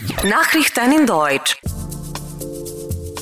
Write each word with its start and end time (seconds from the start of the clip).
Nachrichten 0.00 0.92
in 0.98 1.06
Deutsch. 1.06 1.58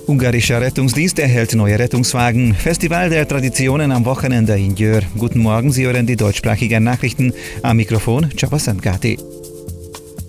Ungarischer 0.07 0.61
Rettungsdienst 0.61 1.19
erhält 1.19 1.54
neue 1.54 1.77
Rettungswagen. 1.77 2.54
Festival 2.54 3.11
der 3.11 3.27
Traditionen 3.27 3.91
am 3.91 4.04
Wochenende 4.04 4.57
in 4.57 4.76
Jör. 4.76 5.00
Guten 5.18 5.41
Morgen, 5.41 5.72
Sie 5.72 5.86
hören 5.86 6.06
die 6.06 6.14
deutschsprachigen 6.14 6.84
Nachrichten. 6.84 7.33
Am 7.62 7.78
Mikrofon 7.78 8.30
Chapasangati. 8.36 9.18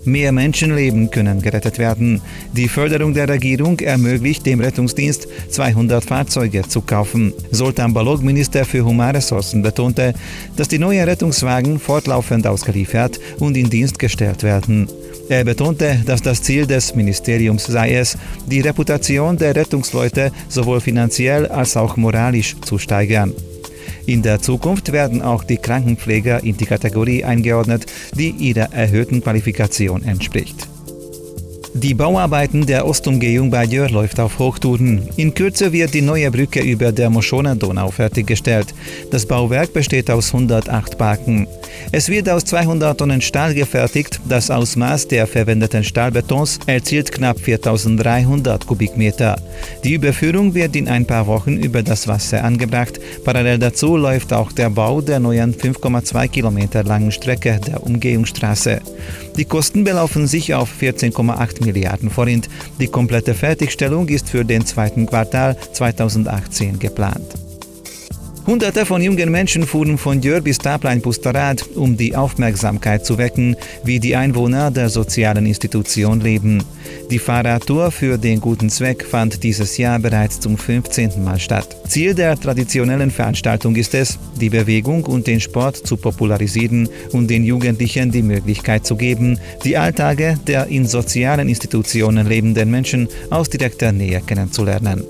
Mehr 0.06 0.32
Menschenleben 0.32 1.12
können 1.12 1.40
gerettet 1.42 1.78
werden. 1.78 2.20
Die 2.54 2.68
Förderung 2.68 3.14
der 3.14 3.30
Regierung 3.30 3.80
ermöglicht 3.80 4.46
dem 4.46 4.60
Rettungsdienst, 4.60 5.28
200 5.50 6.04
Fahrzeuge 6.04 6.64
zu 6.68 6.82
kaufen. 6.82 7.32
Sultan 7.52 7.94
Balog, 7.94 8.24
Minister 8.24 8.66
für 8.66 8.84
Humanressourcen, 8.84 9.62
betonte, 9.62 10.16
dass 10.56 10.68
die 10.68 10.80
neuen 10.80 11.04
Rettungswagen 11.04 11.80
fortlaufend 11.80 12.48
ausgeliefert 12.48 13.20
und 13.38 13.56
in 13.56 13.70
Dienst 13.70 14.00
gestellt 14.00 14.42
werden. 14.42 14.88
Er 15.30 15.44
betonte, 15.44 16.02
dass 16.08 16.24
das 16.24 16.42
Ziel 16.42 16.66
des 16.66 16.96
Ministeriums 16.96 17.66
sei 17.66 17.94
es, 17.94 18.18
die 18.48 18.62
Reputation 18.62 19.38
der 19.38 19.56
Rettungsleute 19.56 20.32
sowohl 20.48 20.82
finanziell 20.82 21.46
als 21.46 21.78
auch 21.78 21.98
moralisch 21.98 22.56
zu 22.62 22.80
steigern. 22.80 23.36
In 24.08 24.24
der 24.24 24.42
Zukunft 24.42 24.92
werden 24.92 25.22
auch 25.22 25.44
die 25.44 25.58
Krankenpfleger 25.58 26.44
in 26.44 26.58
die 26.58 26.66
Kategorie 26.66 27.24
eingeordnet, 27.24 27.86
die 28.16 28.32
ihrer 28.32 28.74
erhöhten 28.74 29.22
Qualifikation 29.22 30.04
entspricht. 30.04 30.68
Die 31.82 31.94
Bauarbeiten 31.94 32.66
der 32.66 32.86
Ostumgehung 32.86 33.50
bei 33.50 33.64
Jör 33.64 33.90
läuft 33.90 34.20
auf 34.20 34.38
Hochtouren. 34.38 35.08
In 35.16 35.34
Kürze 35.34 35.72
wird 35.72 35.94
die 35.94 36.02
neue 36.02 36.30
Brücke 36.30 36.60
über 36.60 36.92
der 36.92 37.10
Moschona-Donau 37.10 37.90
fertiggestellt. 37.90 38.74
Das 39.12 39.26
Bauwerk 39.26 39.72
besteht 39.72 40.12
aus 40.12 40.34
108 40.34 40.98
Baken. 40.98 41.48
Es 41.94 42.10
wird 42.10 42.28
aus 42.28 42.44
200 42.44 42.98
Tonnen 42.98 43.22
Stahl 43.22 43.54
gefertigt. 43.54 44.20
Das 44.28 44.52
Ausmaß 44.52 45.08
der 45.08 45.26
verwendeten 45.26 45.86
Stahlbetons 45.86 46.60
erzielt 46.66 47.14
knapp 47.14 47.40
4300 47.40 48.68
Kubikmeter. 48.68 49.38
Die 49.86 49.94
Überführung 49.94 50.54
wird 50.54 50.76
in 50.76 50.90
ein 50.90 51.06
paar 51.06 51.28
Wochen 51.28 51.56
über 51.56 51.82
das 51.82 52.10
Wasser 52.10 52.44
angebracht. 52.44 53.00
Parallel 53.24 53.58
dazu 53.58 53.96
läuft 53.96 54.34
auch 54.34 54.52
der 54.52 54.70
Bau 54.70 55.00
der 55.00 55.22
neuen 55.22 55.54
5,2 55.56 56.28
Kilometer 56.28 56.84
langen 56.84 57.14
Strecke 57.14 57.58
der 57.66 57.82
Umgehungsstraße. 57.84 58.82
Die 59.38 59.46
Kosten 59.46 59.86
belaufen 59.86 60.28
sich 60.28 60.54
auf 60.54 60.70
14,8 60.82 61.64
Milliarden 61.72 62.10
Forint. 62.10 62.50
Die 62.80 62.88
komplette 62.88 63.34
Fertigstellung 63.34 64.08
ist 64.08 64.30
für 64.30 64.44
den 64.44 64.66
zweiten 64.66 65.06
Quartal 65.06 65.56
2018 65.74 66.80
geplant. 66.80 67.49
Hunderte 68.50 68.84
von 68.84 69.00
jungen 69.00 69.30
Menschen 69.30 69.62
fuhren 69.62 70.00
von 70.00 70.24
Jör 70.24 70.42
bis 70.42 70.58
Taplein 70.58 71.04
Pusterad, 71.04 71.64
um 71.76 71.96
die 71.96 72.16
Aufmerksamkeit 72.16 73.06
zu 73.06 73.20
wecken, 73.20 73.56
wie 73.84 74.00
die 74.00 74.16
Einwohner 74.16 74.72
der 74.72 74.90
sozialen 74.90 75.46
Institution 75.46 76.20
leben. 76.20 76.64
Die 77.12 77.20
Fahrradtour 77.20 77.92
für 77.92 78.18
den 78.18 78.42
guten 78.42 78.72
Zweck 78.72 79.06
fand 79.06 79.44
dieses 79.44 79.78
Jahr 79.78 80.00
bereits 80.00 80.40
zum 80.40 80.58
15. 80.58 81.24
Mal 81.24 81.40
statt. 81.40 81.78
Ziel 81.88 82.16
der 82.16 82.40
traditionellen 82.40 83.12
Veranstaltung 83.12 83.76
ist 83.76 83.94
es, 83.94 84.18
die 84.42 84.50
Bewegung 84.50 85.04
und 85.04 85.28
den 85.28 85.40
Sport 85.40 85.78
zu 85.78 85.96
popularisieren 85.96 86.90
und 87.12 87.30
den 87.30 87.44
Jugendlichen 87.44 88.10
die 88.10 88.24
Möglichkeit 88.24 88.84
zu 88.84 88.96
geben, 88.96 89.38
die 89.64 89.78
Alltage 89.78 90.40
der 90.48 90.66
in 90.66 90.88
sozialen 90.88 91.50
Institutionen 91.50 92.26
lebenden 92.26 92.72
Menschen 92.72 93.10
aus 93.30 93.48
direkter 93.48 93.92
Nähe 93.92 94.22
kennenzulernen. 94.26 95.04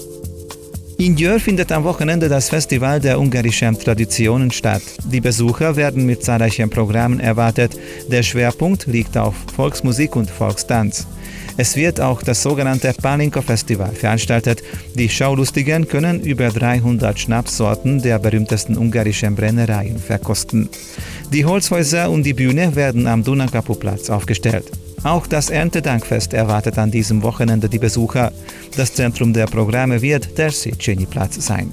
In 1.00 1.16
Jör 1.16 1.40
findet 1.40 1.72
am 1.72 1.86
Wochenende 1.86 2.28
das 2.28 2.50
Festival 2.50 3.00
der 3.00 3.22
ungarischen 3.22 3.80
Traditionen 3.80 4.52
statt. 4.52 4.82
Die 5.10 5.22
Besucher 5.22 5.78
werden 5.78 6.06
mit 6.06 6.26
zahlreichen 6.26 6.70
Programmen 6.70 7.22
erwartet. 7.22 7.72
Der 8.12 8.22
Schwerpunkt 8.22 8.86
liegt 8.86 9.16
auf 9.16 9.34
Volksmusik 9.56 10.18
und 10.18 10.30
Volkstanz. 10.30 11.08
Es 11.56 11.78
wird 11.78 12.02
auch 12.02 12.22
das 12.22 12.44
sogenannte 12.44 12.94
Palinko 13.02 13.42
Festival 13.42 13.94
veranstaltet. 13.94 14.62
Die 14.96 15.08
Schaulustigen 15.08 15.88
können 15.88 16.20
über 16.20 16.50
300 16.50 17.18
Schnapssorten 17.18 18.02
der 18.02 18.20
berühmtesten 18.20 18.78
ungarischen 18.78 19.36
Brennereien 19.36 20.00
verkosten. 20.00 20.68
Die 21.32 21.46
Holzhäuser 21.46 22.12
und 22.12 22.24
die 22.24 22.34
Bühne 22.34 22.76
werden 22.76 23.08
am 23.08 23.24
Dunakapu-Platz 23.24 24.10
aufgestellt. 24.10 24.66
Auch 25.04 25.28
das 25.28 25.50
Erntedankfest 25.50 26.34
erwartet 26.34 26.78
an 26.78 26.92
diesem 26.92 27.24
Wochenende 27.24 27.70
die 27.70 27.80
Besucher. 27.80 28.32
Das 28.76 28.94
Zentrum 28.94 29.34
der 29.34 29.46
Programme 29.46 30.02
wird 30.02 30.38
der 30.38 30.52
Sitscheni-Platz 30.52 31.46
sein. 31.46 31.72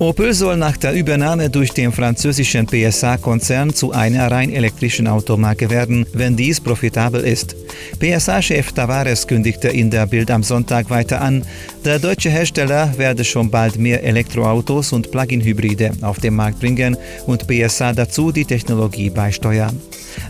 Opel 0.00 0.32
soll 0.32 0.56
nach 0.56 0.78
der 0.78 0.94
Übernahme 0.94 1.50
durch 1.50 1.72
den 1.72 1.92
französischen 1.92 2.66
PSA-Konzern 2.66 3.74
zu 3.74 3.92
einer 3.92 4.30
rein 4.30 4.50
elektrischen 4.50 5.06
Automarke 5.06 5.68
werden, 5.68 6.06
wenn 6.14 6.36
dies 6.36 6.58
profitabel 6.58 7.20
ist. 7.20 7.54
PSA-Chef 7.98 8.72
Tavares 8.72 9.26
kündigte 9.26 9.68
in 9.68 9.90
der 9.90 10.06
Bild 10.06 10.30
am 10.30 10.42
Sonntag 10.42 10.88
weiter 10.88 11.20
an, 11.20 11.44
der 11.84 11.98
deutsche 11.98 12.30
Hersteller 12.30 12.94
werde 12.96 13.24
schon 13.24 13.50
bald 13.50 13.78
mehr 13.78 14.02
Elektroautos 14.02 14.94
und 14.94 15.10
Plug-in-Hybride 15.10 15.90
auf 16.00 16.18
den 16.18 16.34
Markt 16.34 16.60
bringen 16.60 16.96
und 17.26 17.46
PSA 17.46 17.92
dazu 17.92 18.32
die 18.32 18.46
Technologie 18.46 19.10
beisteuern. 19.10 19.78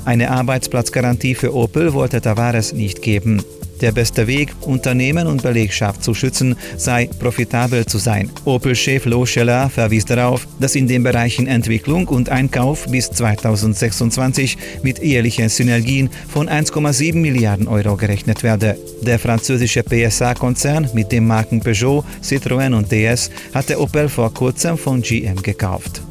Eine 0.04 0.32
Arbeitsplatzgarantie 0.32 1.36
für 1.36 1.54
Opel 1.54 1.92
wollte 1.92 2.20
Tavares 2.20 2.72
nicht 2.72 3.03
geben. 3.03 3.44
Der 3.80 3.92
beste 3.92 4.26
Weg, 4.26 4.52
Unternehmen 4.60 5.26
und 5.26 5.42
Belegschaft 5.42 6.04
zu 6.04 6.14
schützen, 6.14 6.56
sei 6.76 7.08
profitabel 7.18 7.86
zu 7.86 7.98
sein. 7.98 8.30
Opel-Chef 8.44 9.06
Loscheller 9.06 9.70
verwies 9.70 10.04
darauf, 10.04 10.46
dass 10.58 10.74
in 10.74 10.86
den 10.86 11.02
Bereichen 11.02 11.46
Entwicklung 11.46 12.08
und 12.08 12.28
Einkauf 12.28 12.86
bis 12.86 13.10
2026 13.10 14.58
mit 14.82 15.00
ehrlichen 15.00 15.48
Synergien 15.48 16.10
von 16.28 16.48
1,7 16.48 17.16
Milliarden 17.16 17.68
Euro 17.68 17.96
gerechnet 17.96 18.42
werde. 18.42 18.76
Der 19.02 19.18
französische 19.18 19.82
PSA-Konzern 19.82 20.91
mit 20.92 21.12
den 21.12 21.26
Marken 21.26 21.60
Peugeot, 21.60 22.04
Citroën 22.22 22.74
und 22.74 22.92
DS 22.92 23.30
hatte 23.54 23.80
Opel 23.80 24.08
vor 24.08 24.32
kurzem 24.32 24.76
von 24.76 25.00
GM 25.00 25.42
gekauft. 25.42 26.02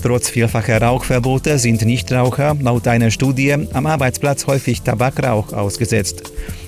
Trotz 0.00 0.28
vielfacher 0.30 0.80
Rauchverbote 0.80 1.58
sind 1.58 1.82
Nichtraucher 1.82 2.56
laut 2.60 2.86
einer 2.86 3.10
Studie 3.10 3.52
am 3.52 3.86
Arbeitsplatz 3.86 4.46
häufig 4.46 4.82
Tabakrauch 4.82 5.52
ausgesetzt. 5.52 6.22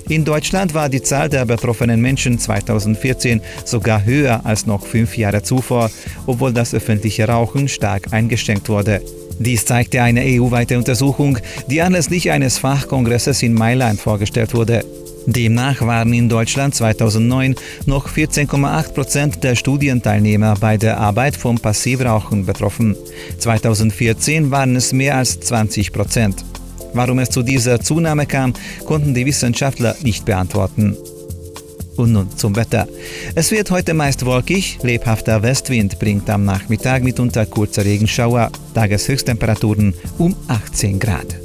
In 0.09 0.25
Deutschland 0.25 0.73
war 0.73 0.89
die 0.89 1.01
Zahl 1.01 1.29
der 1.29 1.45
betroffenen 1.45 2.01
Menschen 2.01 2.37
2014 2.37 3.39
sogar 3.63 4.03
höher 4.03 4.45
als 4.45 4.65
noch 4.65 4.85
fünf 4.85 5.17
Jahre 5.17 5.41
zuvor, 5.43 5.89
obwohl 6.25 6.51
das 6.51 6.73
öffentliche 6.73 7.27
Rauchen 7.27 7.69
stark 7.69 8.11
eingeschränkt 8.11 8.67
wurde. 8.67 9.01
Dies 9.39 9.65
zeigte 9.65 10.01
eine 10.01 10.21
EU-weite 10.21 10.77
Untersuchung, 10.77 11.37
die 11.67 11.81
anlässlich 11.81 12.29
eines 12.31 12.57
Fachkongresses 12.57 13.41
in 13.43 13.53
Mailand 13.53 14.01
vorgestellt 14.01 14.53
wurde. 14.53 14.83
Demnach 15.25 15.81
waren 15.81 16.13
in 16.13 16.29
Deutschland 16.29 16.73
2009 16.75 17.55
noch 17.85 18.07
14,8 18.09 18.93
Prozent 18.93 19.43
der 19.43 19.55
Studienteilnehmer 19.55 20.55
bei 20.59 20.77
der 20.77 20.97
Arbeit 20.97 21.35
vom 21.35 21.59
Passivrauchen 21.59 22.45
betroffen. 22.45 22.95
2014 23.37 24.51
waren 24.51 24.75
es 24.75 24.93
mehr 24.93 25.17
als 25.17 25.39
20 25.39 25.93
Prozent. 25.93 26.43
Warum 26.93 27.19
es 27.19 27.29
zu 27.29 27.43
dieser 27.43 27.79
Zunahme 27.79 28.25
kam, 28.25 28.53
konnten 28.85 29.13
die 29.13 29.25
Wissenschaftler 29.25 29.95
nicht 30.01 30.25
beantworten. 30.25 30.97
Und 31.97 32.13
nun 32.13 32.35
zum 32.35 32.55
Wetter. 32.55 32.87
Es 33.35 33.51
wird 33.51 33.69
heute 33.69 33.93
meist 33.93 34.25
wolkig, 34.25 34.79
lebhafter 34.81 35.43
Westwind 35.43 35.99
bringt 35.99 36.29
am 36.29 36.45
Nachmittag 36.45 37.03
mitunter 37.03 37.45
kurze 37.45 37.85
Regenschauer, 37.85 38.49
Tageshöchsttemperaturen 38.73 39.93
um 40.17 40.35
18 40.47 40.99
Grad. 40.99 41.41